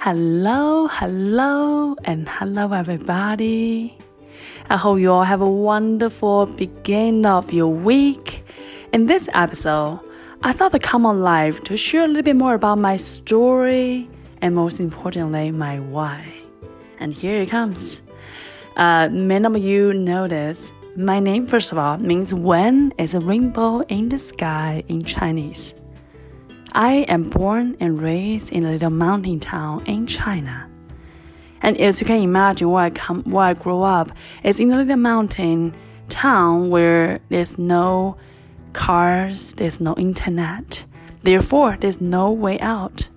[0.00, 3.98] Hello, hello, and hello, everybody.
[4.70, 8.44] I hope you all have a wonderful beginning of your week.
[8.92, 9.98] In this episode,
[10.40, 14.08] I thought to come on live to share a little bit more about my story
[14.40, 16.24] and most importantly, my why.
[17.00, 18.02] And here it comes.
[18.76, 20.70] Uh, many of you know this.
[20.94, 25.74] My name, first of all, means when is a rainbow in the sky in Chinese.
[26.72, 30.68] I am born and raised in a little mountain town in China.
[31.60, 34.10] And as you can imagine, where I come, where I grew up
[34.44, 35.74] is in a little mountain
[36.08, 38.16] town where there's no
[38.72, 40.84] cars, there's no internet.
[41.22, 43.08] Therefore, there's no way out.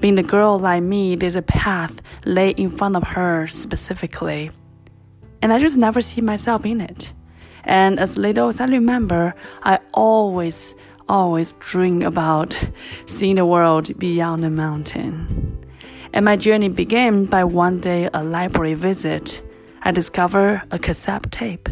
[0.00, 4.50] Being a girl like me, there's a path laid in front of her specifically.
[5.42, 7.12] And I just never see myself in it.
[7.64, 10.75] And as little as I remember, I always
[11.08, 12.58] always dream about
[13.06, 15.58] seeing the world beyond the mountain.
[16.12, 19.42] And my journey began by one day a library visit.
[19.82, 21.68] I discovered a cassette tape.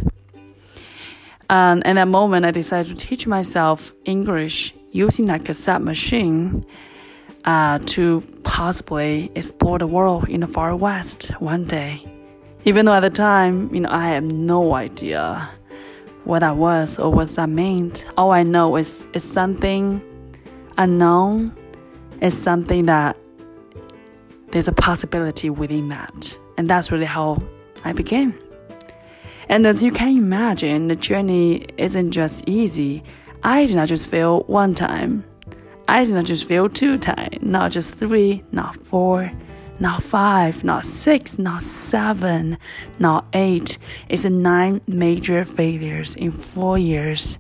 [1.51, 6.65] Um, and that moment, I decided to teach myself English using that cassette machine
[7.45, 12.03] uh, to possibly explore the world in the far west one day.
[12.65, 15.51] Even though at the time, you know, I had no idea
[16.25, 18.05] what that was or what that meant.
[18.17, 20.03] All I know is it's something
[20.79, 21.55] unknown.
[22.21, 23.17] It's something that
[24.51, 26.39] there's a possibility within that.
[26.57, 27.43] And that's really how
[27.85, 28.39] I began.
[29.49, 33.03] And as you can imagine, the journey isn't just easy.
[33.43, 35.25] I did not just fail one time.
[35.87, 39.31] I did not just fail two times, not just three, not four,
[39.81, 42.59] not five, not six, not seven,
[42.99, 43.79] not eight.
[44.09, 47.39] It's nine major failures in four years.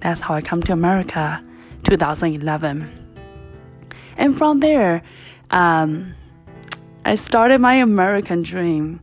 [0.00, 1.42] That's how I come to America,
[1.84, 2.90] 2011.
[4.16, 5.02] And from there,
[5.50, 6.14] um,
[7.04, 9.00] I started my American dream.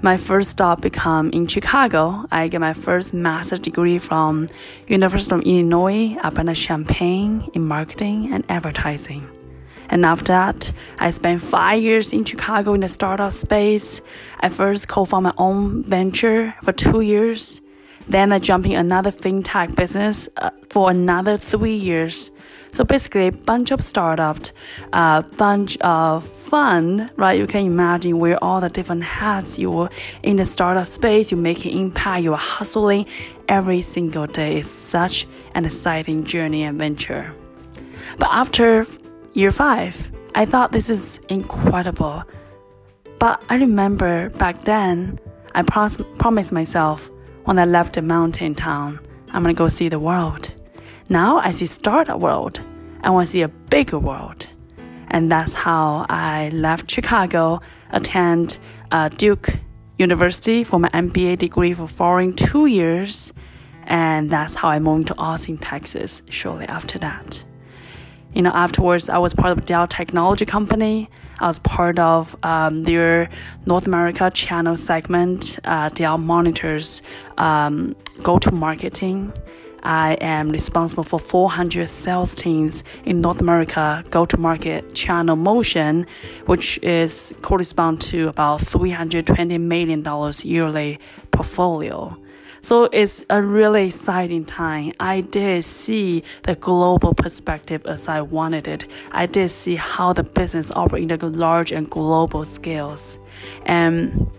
[0.00, 2.24] My first stop became in Chicago.
[2.30, 4.48] I get my first master's degree from
[4.88, 9.28] University of Illinois Urbana-Champaign in marketing and advertising.
[9.92, 14.00] And after that, I spent five years in Chicago in the startup space.
[14.40, 17.60] I first co-founded my own venture for two years.
[18.08, 22.30] Then I jumped in another fintech business uh, for another three years.
[22.72, 24.54] So basically, a bunch of startups,
[24.94, 27.38] a bunch of fun, right?
[27.38, 29.90] You can imagine where all the different hats you were
[30.22, 33.04] in the startup space, you make an impact, you are hustling
[33.46, 34.56] every single day.
[34.56, 37.34] It's such an exciting journey and venture.
[38.18, 38.86] But after
[39.34, 40.10] year five.
[40.34, 42.24] I thought this is incredible.
[43.18, 45.18] But I remember back then,
[45.54, 47.10] I pros- promised myself
[47.44, 50.52] when I left the mountain town, I'm gonna go see the world.
[51.08, 52.60] Now I see startup world.
[53.02, 54.46] I want to see a bigger world.
[55.08, 57.60] And that's how I left Chicago,
[57.90, 58.58] attend
[58.92, 59.58] uh, Duke
[59.98, 63.32] University for my MBA degree for foreign two years.
[63.84, 67.41] And that's how I moved to Austin, Texas shortly after that
[68.34, 71.08] you know, afterwards, I was part of Dell Technology Company.
[71.38, 73.28] I was part of um, their
[73.66, 75.58] North America channel segment.
[75.64, 77.02] Uh, Dell monitors
[77.36, 79.32] um, go-to marketing.
[79.82, 86.06] I am responsible for 400 sales teams in North America go-to-market channel motion,
[86.46, 91.00] which is correspond to about 320 million dollars yearly
[91.32, 92.16] portfolio.
[92.64, 94.92] So it's a really exciting time.
[95.00, 98.84] I did see the global perspective as I wanted it.
[99.10, 103.18] I did see how the business operates in the large and global scales.
[103.66, 104.30] And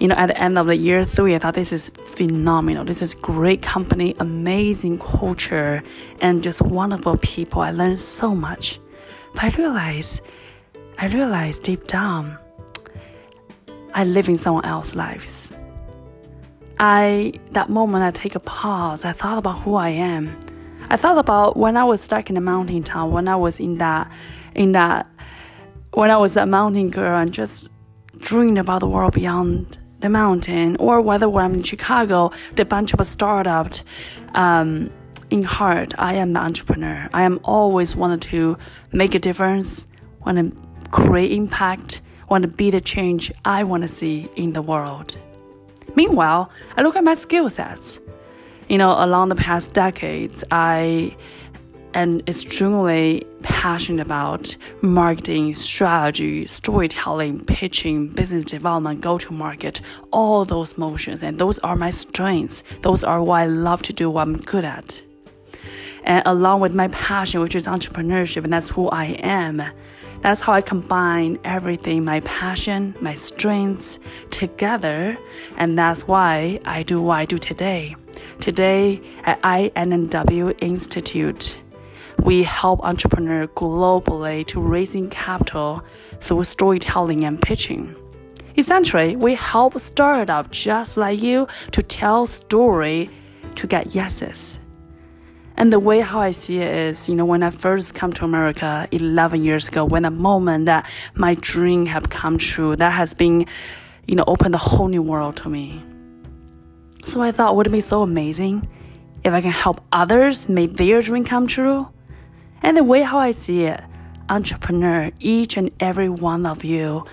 [0.00, 2.84] you know, at the end of the year three, I thought this is phenomenal.
[2.84, 5.84] This is great company, amazing culture,
[6.20, 7.60] and just wonderful people.
[7.60, 8.80] I learned so much.
[9.34, 10.20] But I realized,
[10.98, 12.38] I realized deep down,
[13.94, 15.52] I live in someone else's lives.
[16.78, 19.04] I that moment I take a pause.
[19.04, 20.38] I thought about who I am.
[20.88, 23.78] I thought about when I was stuck in a mountain town, when I was in
[23.78, 24.10] that
[24.54, 25.06] in that
[25.92, 27.68] when I was a mountain girl and just
[28.18, 32.92] dreamed about the world beyond the mountain, or whether when I'm in Chicago, the bunch
[32.92, 33.82] of startups.
[34.34, 34.90] Um,
[35.30, 37.08] in heart, I am the entrepreneur.
[37.12, 38.56] I am always wanted to
[38.92, 39.86] make a difference,
[40.24, 44.62] want to create impact, want to be the change I want to see in the
[44.62, 45.18] world.
[45.94, 48.00] Meanwhile, I look at my skill sets.
[48.68, 51.16] You know, along the past decades, I
[51.92, 60.76] am extremely passionate about marketing, strategy, storytelling, pitching, business development, go to market, all those
[60.76, 61.22] motions.
[61.22, 62.64] And those are my strengths.
[62.82, 65.02] Those are what I love to do, what I'm good at.
[66.04, 69.62] and along with my passion, which is entrepreneurship, and that's who I am.
[70.20, 73.98] That's how I combine everything my passion, my strengths
[74.30, 75.18] together,
[75.56, 77.94] and that's why I do what I do today.
[78.40, 81.58] Today at INNW Institute,
[82.22, 85.82] we help entrepreneurs globally to raising capital
[86.20, 87.94] through storytelling and pitching.
[88.56, 93.10] Essentially, we help startups just like you to tell story
[93.56, 94.58] to get yeses.
[95.64, 98.26] And the way how I see it is, you know, when I first come to
[98.26, 103.14] America 11 years ago, when the moment that my dream have come true, that has
[103.14, 103.46] been,
[104.06, 105.82] you know, opened a whole new world to me.
[107.06, 108.68] So I thought, would it be so amazing
[109.24, 111.88] if I can help others make their dream come true?
[112.60, 113.80] And the way how I see it,
[114.28, 117.06] entrepreneur, each and every one of you,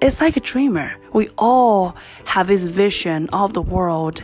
[0.00, 0.94] is like a dreamer.
[1.12, 4.22] We all have this vision of the world.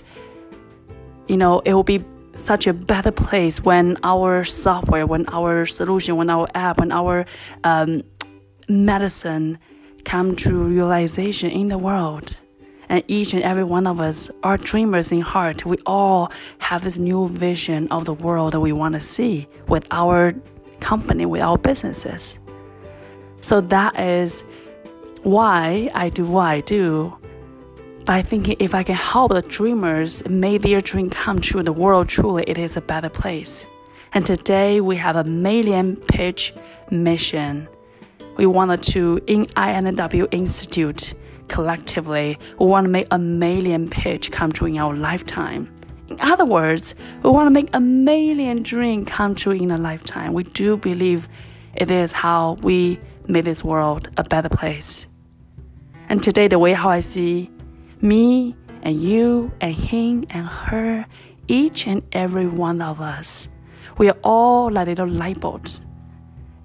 [1.26, 6.17] You know, it will be such a better place when our software, when our solution,
[6.17, 7.26] when our app, when our
[7.64, 8.02] um,
[8.69, 9.58] medicine
[10.05, 12.38] come to realization in the world.
[12.88, 15.64] And each and every one of us are dreamers in heart.
[15.64, 19.87] We all have this new vision of the world that we want to see with
[19.90, 20.34] our
[20.81, 22.38] company, with our businesses.
[23.40, 24.44] So that is
[25.23, 27.17] why I do what I do
[28.04, 32.08] by thinking if I can help the dreamers make their dream come true, the world
[32.08, 33.66] truly it is a better place.
[34.12, 36.52] And today we have a million pitch
[36.90, 37.69] mission.
[38.37, 41.14] We wanted to in INW Institute
[41.49, 45.72] collectively, we want to make a million pitch come true in our lifetime.
[46.08, 50.32] In other words, we want to make a million dream come true in a lifetime.
[50.32, 51.28] We do believe
[51.75, 55.06] it is how we make this world a better place.
[56.08, 57.50] And today, the way how I see
[58.02, 61.06] me and you and him and her,
[61.49, 63.49] each and every one of us,
[63.99, 65.81] we are all like little light bulbs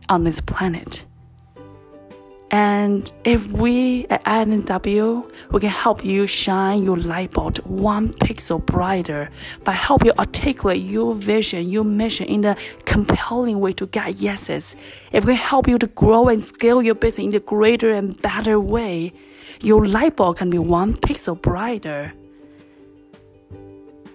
[0.10, 1.06] on this planet.
[2.50, 8.66] And if we at INW, we can help you shine your light bulb one pixel
[8.66, 9.30] brighter
[9.66, 12.56] by help you articulate your vision, your mission in a
[12.86, 14.78] compelling way to get yeses.
[15.12, 18.60] If we help you to grow and scale your business in a greater and better
[18.62, 19.12] way,
[19.62, 22.14] your light bulb can be one pixel brighter.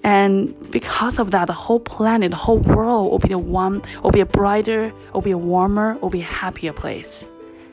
[0.04, 4.10] And because of that, the whole planet, the whole world will be the one, will
[4.10, 7.24] be a brighter, will be a warmer, will be a happier place.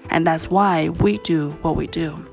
[0.10, 2.25] And that's why we do what we do.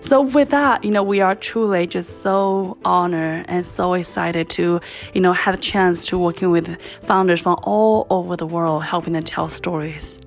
[0.00, 4.80] So with that, you know, we are truly just so honored and so excited to,
[5.14, 9.12] you know, have a chance to working with founders from all over the world, helping
[9.12, 10.18] them tell stories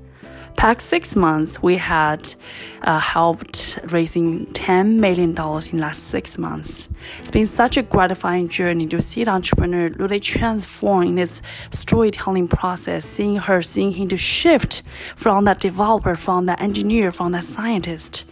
[0.55, 2.33] past six months, we had
[2.81, 6.89] uh, helped raising $10 million in last six months.
[7.19, 11.41] It's been such a gratifying journey to see the entrepreneur really transform in this
[11.71, 14.83] storytelling process, seeing her, seeing him to shift
[15.15, 18.25] from that developer, from that engineer, from that scientist,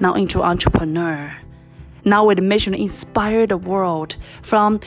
[0.00, 1.36] now into entrepreneur.
[2.04, 4.80] Now with a mission to inspire the world from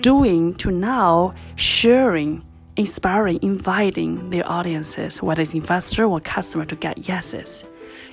[0.00, 2.44] doing to now sharing
[2.80, 7.62] inspiring, inviting their audiences, whether it's investor or customer, to get yeses.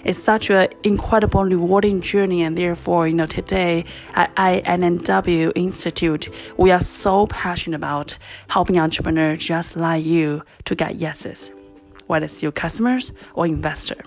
[0.03, 6.27] It's such an incredible, rewarding journey, and therefore, you know, today at INNW Institute,
[6.57, 8.17] we are so passionate about
[8.49, 11.49] helping entrepreneurs just like you to get yeses,
[12.07, 14.03] whether it's your customers or investor.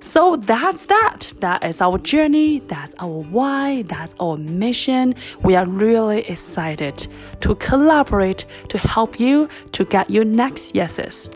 [0.00, 1.32] So that's that.
[1.40, 2.60] That is our journey.
[2.60, 3.82] That's our why.
[3.82, 5.14] That's our mission.
[5.42, 7.06] We are really excited
[7.40, 11.30] to collaborate to help you to get your next yeses.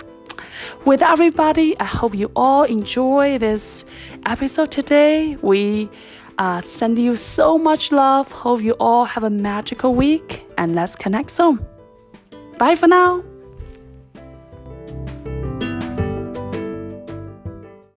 [0.84, 3.84] With everybody, I hope you all enjoy this
[4.26, 5.36] episode today.
[5.42, 5.90] We
[6.38, 8.30] uh, send you so much love.
[8.30, 11.64] Hope you all have a magical week and let's connect soon.
[12.58, 13.24] Bye for now.